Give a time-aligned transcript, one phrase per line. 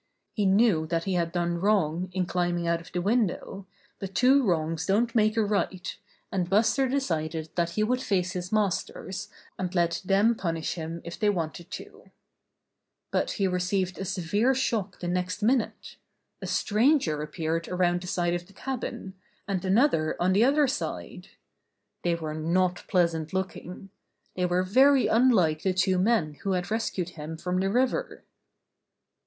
[0.33, 3.67] He knew that he had done wrong in climbing out of the window,
[3.99, 5.95] but two wrongs don't make a right,
[6.31, 9.29] and Buster decided that he would face his masters
[9.59, 11.83] and let them punish him if they wanted to.
[11.83, 12.05] How Buster Was
[12.55, 15.97] Stolen 45 But he received a severe shock the next minute.
[16.41, 19.13] A stranger appeared around the side of the cabin,
[19.47, 21.27] and another on the other side.
[22.01, 23.91] They were not pleasant looking.
[24.35, 28.23] They were very unlike the two men who had rescued him from the river.